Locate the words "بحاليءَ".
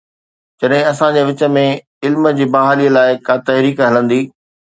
2.55-2.93